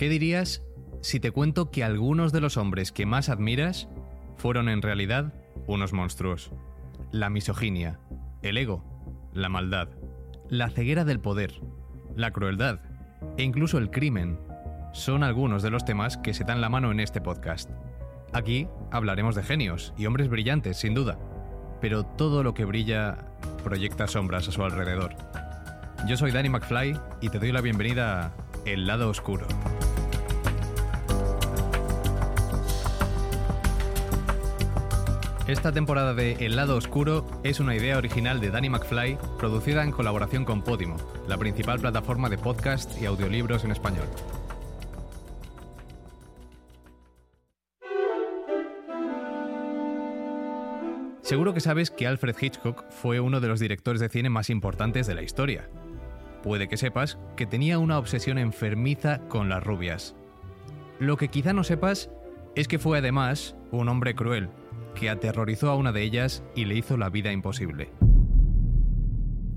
[0.00, 0.62] ¿Qué dirías
[1.02, 3.86] si te cuento que algunos de los hombres que más admiras
[4.38, 5.34] fueron en realidad
[5.66, 6.52] unos monstruos?
[7.12, 8.00] La misoginia,
[8.40, 8.82] el ego,
[9.34, 9.90] la maldad,
[10.48, 11.60] la ceguera del poder,
[12.16, 12.80] la crueldad
[13.36, 14.38] e incluso el crimen
[14.94, 17.68] son algunos de los temas que se dan la mano en este podcast.
[18.32, 21.18] Aquí hablaremos de genios y hombres brillantes, sin duda,
[21.82, 23.18] pero todo lo que brilla
[23.62, 25.14] proyecta sombras a su alrededor.
[26.08, 28.32] Yo soy Danny McFly y te doy la bienvenida a
[28.64, 29.46] El lado oscuro.
[35.50, 39.90] Esta temporada de El lado oscuro es una idea original de Danny McFly, producida en
[39.90, 40.96] colaboración con Podimo,
[41.26, 44.06] la principal plataforma de podcast y audiolibros en español.
[51.22, 55.08] Seguro que sabes que Alfred Hitchcock fue uno de los directores de cine más importantes
[55.08, 55.68] de la historia.
[56.44, 60.14] Puede que sepas que tenía una obsesión enfermiza con las rubias.
[61.00, 62.08] Lo que quizá no sepas
[62.54, 64.48] es que fue además un hombre cruel,
[65.00, 67.90] que aterrorizó a una de ellas y le hizo la vida imposible.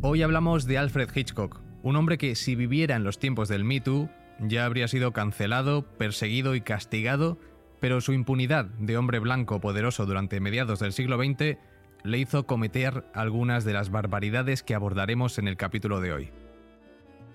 [0.02, 3.82] Hoy hablamos de Alfred Hitchcock, un hombre que si viviera en los tiempos del Me
[3.82, 7.38] Too ya habría sido cancelado, perseguido y castigado
[7.84, 11.58] pero su impunidad de hombre blanco poderoso durante mediados del siglo XX
[12.06, 16.32] le hizo cometer algunas de las barbaridades que abordaremos en el capítulo de hoy.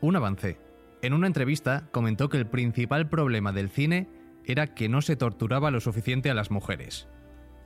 [0.00, 0.58] Un avance.
[1.02, 4.08] En una entrevista comentó que el principal problema del cine
[4.46, 7.08] era que no se torturaba lo suficiente a las mujeres.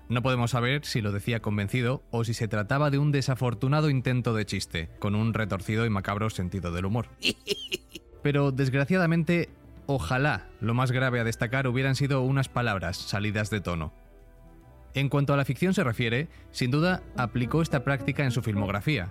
[0.09, 4.35] No podemos saber si lo decía convencido o si se trataba de un desafortunado intento
[4.35, 7.09] de chiste, con un retorcido y macabro sentido del humor.
[8.23, 9.49] Pero desgraciadamente
[9.87, 13.93] Ojalá lo más grave a destacar hubieran sido unas palabras salidas de tono.
[14.95, 19.11] En cuanto a la ficción se refiere, sin duda aplicó esta práctica en su filmografía.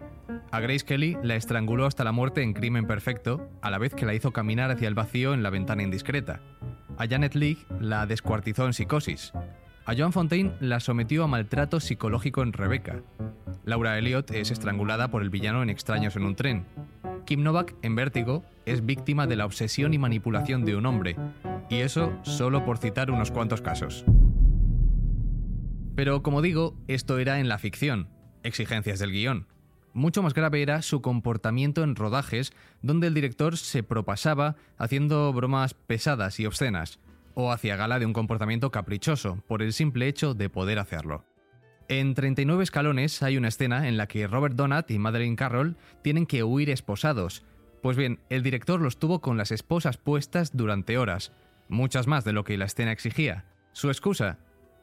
[0.52, 4.06] A Grace Kelly la estranguló hasta la muerte en Crimen Perfecto, a la vez que
[4.06, 6.40] la hizo caminar hacia el vacío en La ventana indiscreta.
[6.98, 9.34] A Janet Leigh la descuartizó en Psicosis.
[9.84, 13.02] A Joan Fontaine la sometió a maltrato psicológico en Rebecca.
[13.66, 16.66] Laura Elliot es estrangulada por el villano en Extraños en un tren.
[17.26, 21.16] Kim Novak, en Vértigo, es víctima de la obsesión y manipulación de un hombre,
[21.70, 24.06] y eso solo por citar unos cuantos casos.
[25.96, 28.08] Pero como digo, esto era en la ficción,
[28.44, 29.48] exigencias del guion.
[29.94, 35.74] Mucho más grave era su comportamiento en rodajes, donde el director se propasaba haciendo bromas
[35.74, 37.00] pesadas y obscenas,
[37.34, 41.26] o hacía gala de un comportamiento caprichoso, por el simple hecho de poder hacerlo.
[41.88, 46.26] En 39 escalones hay una escena en la que Robert Donat y Madeleine Carroll tienen
[46.26, 47.44] que huir esposados.
[47.82, 51.34] Pues bien, el director los tuvo con las esposas puestas durante horas,
[51.68, 53.46] muchas más de lo que la escena exigía.
[53.74, 54.38] Su excusa,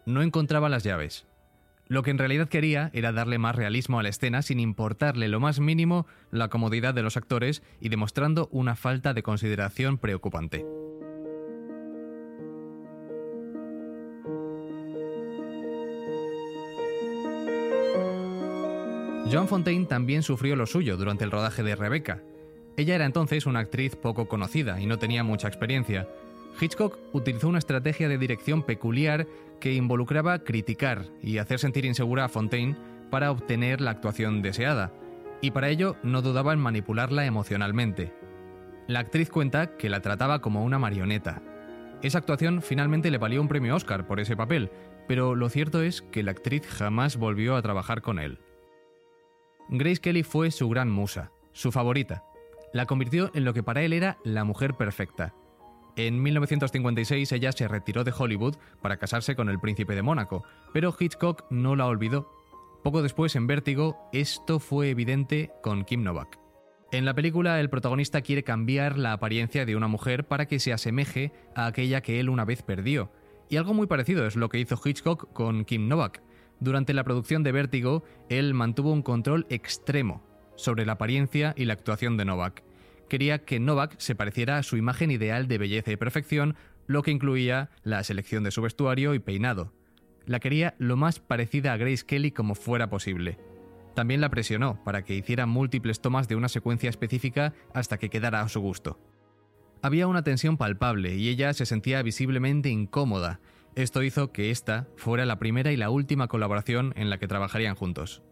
[0.04, 1.26] no encontraba las llaves.
[1.87, 5.41] Lo que en realidad quería era darle más realismo a la escena sin importarle lo
[5.41, 10.66] más mínimo la comodidad de los actores y demostrando una falta de consideración preocupante.
[19.30, 22.22] Joan Fontaine también sufrió lo suyo durante el rodaje de Rebecca.
[22.78, 26.08] Ella era entonces una actriz poco conocida y no tenía mucha experiencia.
[26.58, 29.26] Hitchcock utilizó una estrategia de dirección peculiar
[29.60, 32.76] que involucraba criticar y hacer sentir insegura a Fontaine
[33.10, 34.92] para obtener la actuación deseada,
[35.42, 38.14] y para ello no dudaba en manipularla emocionalmente.
[38.86, 41.42] La actriz cuenta que la trataba como una marioneta.
[42.00, 44.70] Esa actuación finalmente le valió un premio Oscar por ese papel,
[45.06, 48.38] pero lo cierto es que la actriz jamás volvió a trabajar con él.
[49.68, 52.24] Grace Kelly fue su gran musa, su favorita.
[52.72, 55.34] La convirtió en lo que para él era la mujer perfecta.
[55.96, 60.94] En 1956 ella se retiró de Hollywood para casarse con el príncipe de Mónaco, pero
[60.98, 62.30] Hitchcock no la olvidó.
[62.82, 66.38] Poco después, en Vértigo, esto fue evidente con Kim Novak.
[66.90, 70.72] En la película, el protagonista quiere cambiar la apariencia de una mujer para que se
[70.72, 73.12] asemeje a aquella que él una vez perdió.
[73.50, 76.22] Y algo muy parecido es lo que hizo Hitchcock con Kim Novak.
[76.60, 80.25] Durante la producción de Vértigo, él mantuvo un control extremo
[80.56, 82.64] sobre la apariencia y la actuación de Novak.
[83.08, 86.56] Quería que Novak se pareciera a su imagen ideal de belleza y perfección,
[86.87, 89.72] lo que incluía la selección de su vestuario y peinado.
[90.26, 93.38] La quería lo más parecida a Grace Kelly como fuera posible.
[93.94, 98.43] También la presionó para que hiciera múltiples tomas de una secuencia específica hasta que quedara
[98.43, 99.00] a su gusto.
[99.81, 103.40] Había una tensión palpable y ella se sentía visiblemente incómoda,
[103.75, 107.75] esto hizo que esta fuera la primera y la última colaboración en la que trabajarían
[107.75, 108.23] juntos.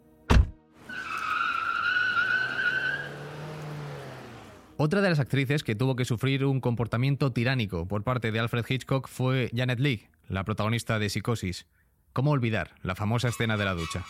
[4.78, 8.66] Otra de las actrices que tuvo que sufrir un comportamiento tiránico por parte de Alfred
[8.68, 11.66] Hitchcock fue Janet Leigh, la protagonista de Psicosis.
[12.12, 14.04] ¿Cómo olvidar la famosa escena de la ducha?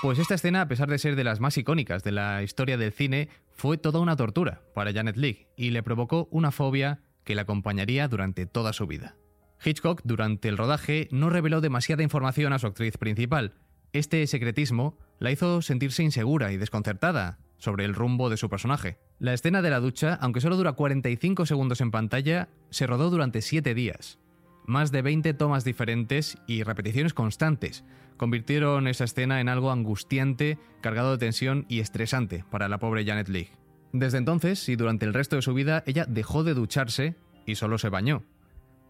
[0.00, 2.92] Pues esta escena, a pesar de ser de las más icónicas de la historia del
[2.92, 7.42] cine, fue toda una tortura para Janet Leigh y le provocó una fobia que la
[7.42, 9.16] acompañaría durante toda su vida.
[9.64, 13.54] Hitchcock, durante el rodaje, no reveló demasiada información a su actriz principal.
[13.92, 18.98] Este secretismo la hizo sentirse insegura y desconcertada sobre el rumbo de su personaje.
[19.18, 23.42] La escena de la ducha, aunque solo dura 45 segundos en pantalla, se rodó durante
[23.42, 24.18] 7 días.
[24.64, 27.84] Más de 20 tomas diferentes y repeticiones constantes
[28.16, 33.28] convirtieron esa escena en algo angustiante, cargado de tensión y estresante para la pobre Janet
[33.28, 33.59] Leigh.
[33.92, 37.16] Desde entonces y durante el resto de su vida, ella dejó de ducharse
[37.46, 38.22] y solo se bañó.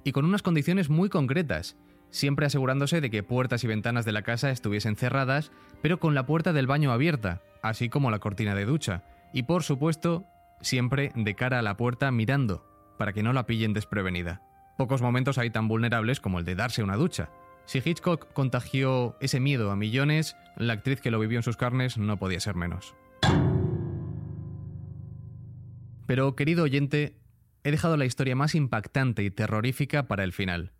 [0.05, 1.76] Y con unas condiciones muy concretas,
[2.11, 5.52] siempre asegurándose de que puertas y ventanas de la casa estuviesen cerradas,
[5.82, 9.62] pero con la puerta del baño abierta, así como la cortina de ducha, y por
[9.62, 10.25] supuesto,
[10.61, 12.67] siempre de cara a la puerta mirando,
[12.99, 14.43] para que no la pillen desprevenida.
[14.76, 17.31] Pocos momentos hay tan vulnerables como el de darse una ducha.
[17.67, 21.99] Si Hitchcock contagió ese miedo a millones, la actriz que lo vivió en sus carnes
[21.99, 22.94] no podía ser menos.
[26.10, 27.14] Pero, querido oyente,
[27.62, 30.72] he dejado la historia más impactante y terrorífica para el final.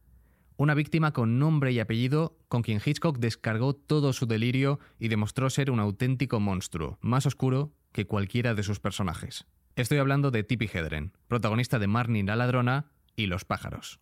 [0.57, 5.49] Una víctima con nombre y apellido con quien Hitchcock descargó todo su delirio y demostró
[5.49, 9.47] ser un auténtico monstruo, más oscuro que cualquiera de sus personajes.
[9.77, 14.01] Estoy hablando de Tippi Hedren, protagonista de Marnie la ladrona y Los pájaros.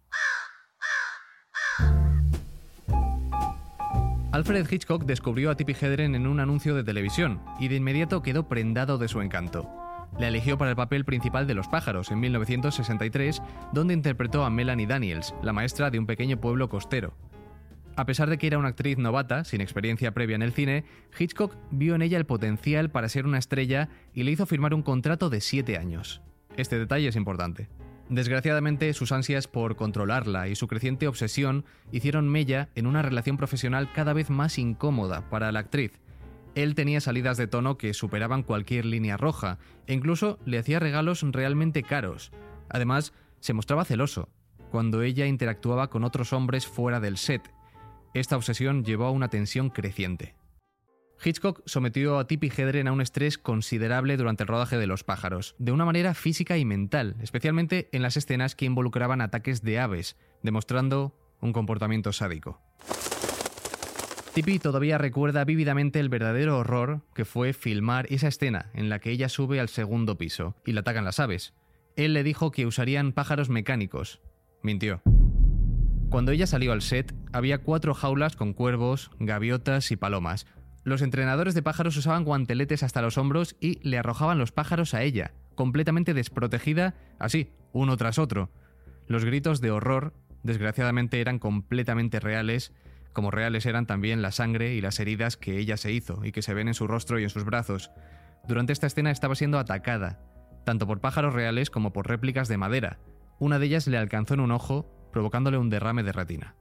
[4.33, 8.49] Alfred Hitchcock descubrió a Tippi Hedren en un anuncio de televisión y de inmediato quedó
[8.49, 9.88] prendado de su encanto.
[10.19, 14.87] La eligió para el papel principal de Los pájaros en 1963, donde interpretó a Melanie
[14.87, 17.15] Daniels, la maestra de un pequeño pueblo costero.
[17.99, 20.85] A pesar de que era una actriz novata, sin experiencia previa en el cine,
[21.19, 24.83] Hitchcock vio en ella el potencial para ser una estrella y le hizo firmar un
[24.83, 26.23] contrato de siete años.
[26.57, 27.69] Este detalle es importante.
[28.09, 33.93] Desgraciadamente, sus ansias por controlarla y su creciente obsesión hicieron mella en una relación profesional
[33.93, 35.93] cada vez más incómoda para la actriz.
[36.59, 41.23] Él tenía salidas de tono que superaban cualquier línea roja e incluso le hacía regalos
[41.23, 42.33] realmente caros.
[42.69, 44.29] Además, se mostraba celoso
[44.73, 47.49] cuando ella interactuaba con otros hombres fuera del set.
[48.13, 50.35] Esta obsesión llevó a una tensión creciente.
[51.25, 55.55] Hitchcock sometió a Tippi Hedren a un estrés considerable durante el rodaje de Los pájaros,
[55.61, 60.17] de una manera física y mental, especialmente en las escenas que involucraban ataques de aves,
[60.43, 62.61] demostrando un comportamiento sádico.
[64.35, 69.11] Tippi todavía recuerda vívidamente el verdadero horror que fue filmar esa escena en la que
[69.11, 71.55] ella sube al segundo piso y la atacan las aves.
[71.97, 74.21] Él le dijo que usarían pájaros mecánicos.
[74.63, 75.03] Mintió.
[76.11, 80.47] Cuando ella salió al set, había cuatro jaulas con cuervos, gaviotas y palomas,
[80.89, 85.03] los entrenadores de pájaros usaban guanteletes hasta los hombros y le arrojaban los pájaros a
[85.03, 88.51] ella, completamente desprotegida, así, uno tras otro.
[89.07, 92.73] Los gritos de horror, desgraciadamente, eran completamente reales,
[93.13, 96.43] como reales eran también la sangre y las heridas que ella se hizo y que
[96.43, 97.91] se ven en su rostro y en sus brazos.
[98.47, 100.21] Durante esta escena estaba siendo atacada,
[100.65, 102.99] tanto por pájaros reales como por réplicas de madera.
[103.39, 106.55] Una de ellas le alcanzó en un ojo, provocándole un derrame de retina.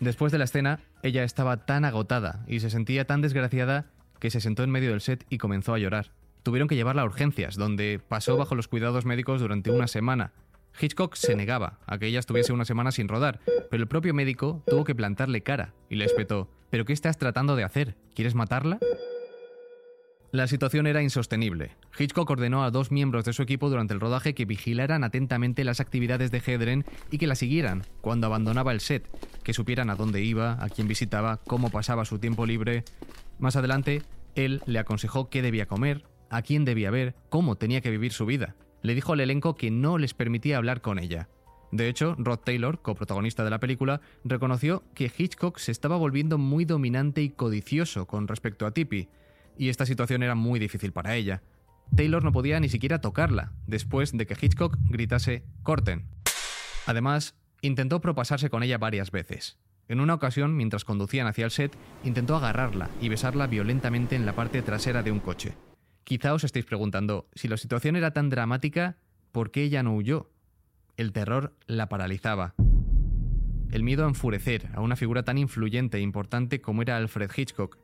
[0.00, 3.86] Después de la escena, ella estaba tan agotada y se sentía tan desgraciada
[4.20, 6.12] que se sentó en medio del set y comenzó a llorar.
[6.42, 10.32] Tuvieron que llevarla a urgencias, donde pasó bajo los cuidados médicos durante una semana.
[10.80, 13.40] Hitchcock se negaba a que ella estuviese una semana sin rodar,
[13.70, 17.56] pero el propio médico tuvo que plantarle cara y le espetó, ¿pero qué estás tratando
[17.56, 17.96] de hacer?
[18.14, 18.78] ¿Quieres matarla?
[20.30, 21.74] La situación era insostenible.
[21.98, 25.80] Hitchcock ordenó a dos miembros de su equipo durante el rodaje que vigilaran atentamente las
[25.80, 29.08] actividades de Hedren y que la siguieran cuando abandonaba el set,
[29.42, 32.84] que supieran a dónde iba, a quién visitaba, cómo pasaba su tiempo libre.
[33.38, 34.02] Más adelante,
[34.34, 38.26] él le aconsejó qué debía comer, a quién debía ver, cómo tenía que vivir su
[38.26, 38.54] vida.
[38.82, 41.28] Le dijo al elenco que no les permitía hablar con ella.
[41.70, 46.64] De hecho, Rod Taylor, coprotagonista de la película, reconoció que Hitchcock se estaba volviendo muy
[46.64, 49.08] dominante y codicioso con respecto a Tippi,
[49.58, 51.42] y esta situación era muy difícil para ella.
[51.94, 56.06] Taylor no podía ni siquiera tocarla, después de que Hitchcock gritase ¡Corten!
[56.86, 59.58] Además, intentó propasarse con ella varias veces.
[59.88, 64.34] En una ocasión, mientras conducían hacia el set, intentó agarrarla y besarla violentamente en la
[64.34, 65.54] parte trasera de un coche.
[66.08, 68.96] Quizá os estéis preguntando, si la situación era tan dramática,
[69.30, 70.30] ¿por qué ella no huyó?
[70.96, 72.54] El terror la paralizaba.
[73.70, 77.76] El miedo a enfurecer a una figura tan influyente e importante como era Alfred Hitchcock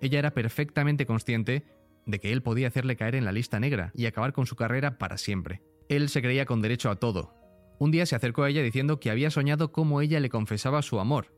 [0.00, 1.64] ella era perfectamente consciente
[2.06, 4.98] de que él podía hacerle caer en la lista negra y acabar con su carrera
[4.98, 5.62] para siempre.
[5.88, 7.34] Él se creía con derecho a todo.
[7.80, 11.00] Un día se acercó a ella diciendo que había soñado cómo ella le confesaba su
[11.00, 11.34] amor.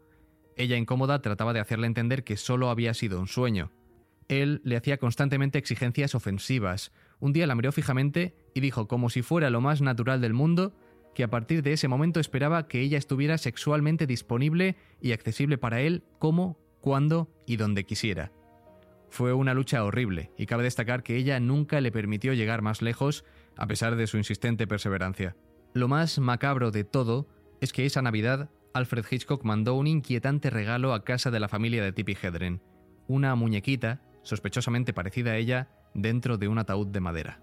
[0.57, 3.71] Ella incómoda trataba de hacerle entender que solo había sido un sueño.
[4.29, 6.93] Él le hacía constantemente exigencias ofensivas.
[7.21, 10.75] Un día la miró fijamente y dijo, como si fuera lo más natural del mundo,
[11.15, 15.81] que a partir de ese momento esperaba que ella estuviera sexualmente disponible y accesible para
[15.81, 18.33] él como cuando y donde quisiera.
[19.09, 23.25] Fue una lucha horrible y cabe destacar que ella nunca le permitió llegar más lejos
[23.57, 25.37] a pesar de su insistente perseverancia.
[25.73, 27.29] Lo más macabro de todo
[27.61, 31.83] es que esa Navidad Alfred Hitchcock mandó un inquietante regalo a casa de la familia
[31.83, 32.61] de Tippi Hedren,
[33.09, 37.41] una muñequita, sospechosamente parecida a ella, dentro de un ataúd de madera.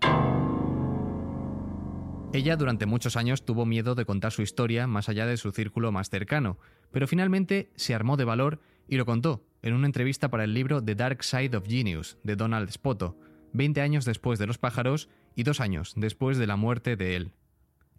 [2.34, 5.92] Ella durante muchos años tuvo miedo de contar su historia más allá de su círculo
[5.92, 6.58] más cercano,
[6.92, 10.84] pero finalmente se armó de valor y lo contó en una entrevista para el libro
[10.84, 13.18] The Dark Side of Genius de Donald Spoto,
[13.54, 17.32] 20 años después de Los pájaros y dos años después de la muerte de él.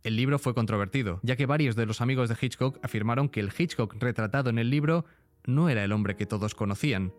[0.02, 3.52] El libro fue controvertido, ya que varios de los amigos de Hitchcock afirmaron que el
[3.56, 5.06] Hitchcock retratado en el libro
[5.46, 7.14] no era el hombre que todos conocían.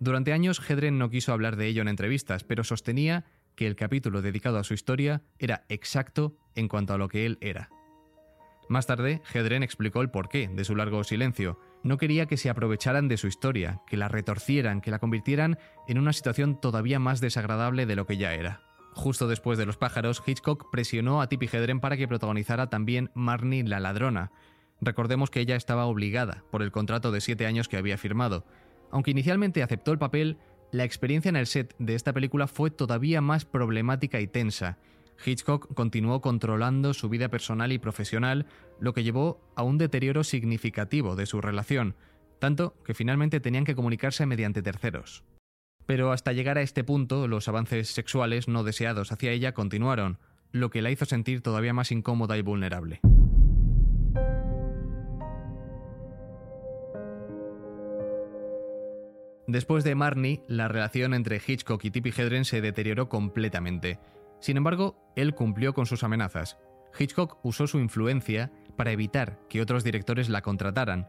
[0.00, 4.22] Durante años, Hedren no quiso hablar de ello en entrevistas, pero sostenía que el capítulo
[4.22, 7.68] dedicado a su historia era exacto en cuanto a lo que él era.
[8.70, 11.60] Más tarde, Hedren explicó el porqué de su largo silencio.
[11.82, 15.98] No quería que se aprovecharan de su historia, que la retorcieran, que la convirtieran en
[15.98, 18.62] una situación todavía más desagradable de lo que ya era.
[18.94, 23.64] Justo después de Los pájaros, Hitchcock presionó a Tippi Hedren para que protagonizara también Marnie
[23.64, 24.32] la ladrona.
[24.80, 28.46] Recordemos que ella estaba obligada por el contrato de siete años que había firmado.
[28.90, 30.38] Aunque inicialmente aceptó el papel,
[30.72, 34.78] la experiencia en el set de esta película fue todavía más problemática y tensa.
[35.24, 38.46] Hitchcock continuó controlando su vida personal y profesional,
[38.78, 41.94] lo que llevó a un deterioro significativo de su relación,
[42.38, 45.24] tanto que finalmente tenían que comunicarse mediante terceros.
[45.86, 50.18] Pero hasta llegar a este punto, los avances sexuales no deseados hacia ella continuaron,
[50.52, 53.00] lo que la hizo sentir todavía más incómoda y vulnerable.
[59.50, 63.98] Después de Marnie, la relación entre Hitchcock y Tippi Hedren se deterioró completamente.
[64.40, 66.56] Sin embargo, él cumplió con sus amenazas.
[66.96, 71.08] Hitchcock usó su influencia para evitar que otros directores la contrataran,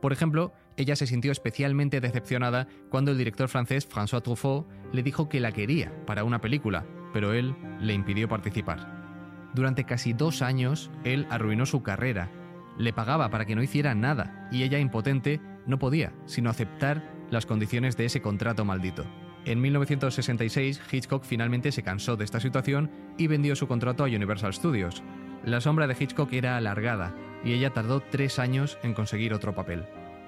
[0.00, 5.28] por ejemplo, ella se sintió especialmente decepcionada cuando el director francés François Truffaut le dijo
[5.28, 9.50] que la quería para una película, pero él le impidió participar.
[9.54, 12.30] Durante casi dos años, él arruinó su carrera,
[12.78, 17.46] le pagaba para que no hiciera nada y ella, impotente, no podía sino aceptar las
[17.46, 19.04] condiciones de ese contrato maldito.
[19.44, 24.52] En 1966, Hitchcock finalmente se cansó de esta situación y vendió su contrato a Universal
[24.52, 25.02] Studios.
[25.44, 27.14] La sombra de Hitchcock era alargada
[27.44, 29.86] y ella tardó tres años en conseguir otro papel.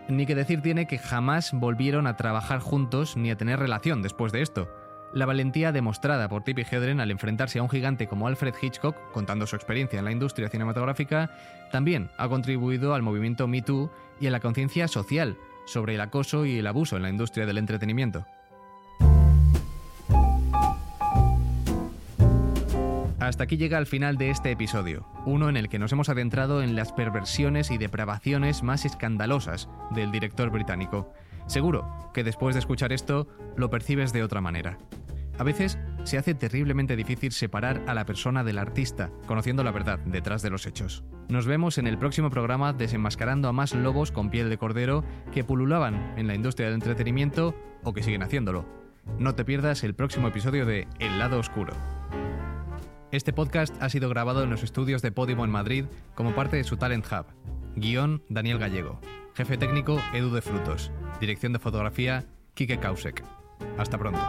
[0.08, 4.32] Ni que decir tiene que jamás volvieron a trabajar juntos ni a tener relación después
[4.32, 4.68] de esto.
[5.12, 9.46] La valentía demostrada por Tippi Hedren al enfrentarse a un gigante como Alfred Hitchcock, contando
[9.46, 11.30] su experiencia en la industria cinematográfica,
[11.72, 13.90] también ha contribuido al movimiento Me Too
[14.20, 17.58] y a la conciencia social sobre el acoso y el abuso en la industria del
[17.58, 18.26] entretenimiento.
[23.20, 26.62] Hasta aquí llega el final de este episodio, uno en el que nos hemos adentrado
[26.62, 31.12] en las perversiones y depravaciones más escandalosas del director británico.
[31.46, 34.78] Seguro que después de escuchar esto lo percibes de otra manera.
[35.38, 35.78] A veces
[36.08, 40.48] se hace terriblemente difícil separar a la persona del artista, conociendo la verdad detrás de
[40.48, 41.04] los hechos.
[41.28, 45.44] Nos vemos en el próximo programa desenmascarando a más lobos con piel de cordero que
[45.44, 48.64] pululaban en la industria del entretenimiento o que siguen haciéndolo.
[49.18, 51.74] No te pierdas el próximo episodio de El lado oscuro.
[53.12, 55.84] Este podcast ha sido grabado en los estudios de Podimo en Madrid
[56.14, 57.26] como parte de su Talent Hub.
[57.76, 58.98] Guión Daniel Gallego.
[59.34, 60.90] Jefe técnico Edu de Frutos.
[61.20, 62.24] Dirección de fotografía
[62.54, 63.22] Kike Kausek.
[63.76, 64.20] Hasta pronto.